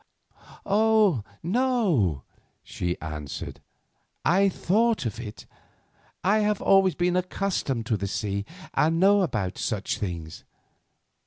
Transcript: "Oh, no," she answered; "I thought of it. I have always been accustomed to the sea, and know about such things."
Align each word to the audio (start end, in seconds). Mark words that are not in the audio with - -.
"Oh, 0.65 1.23
no," 1.43 2.23
she 2.63 2.99
answered; 3.01 3.59
"I 4.25 4.49
thought 4.49 5.05
of 5.05 5.19
it. 5.19 5.45
I 6.23 6.39
have 6.39 6.59
always 6.59 6.95
been 6.95 7.15
accustomed 7.15 7.85
to 7.85 7.97
the 7.97 8.07
sea, 8.07 8.43
and 8.73 8.99
know 8.99 9.21
about 9.21 9.59
such 9.59 9.99
things." 9.99 10.43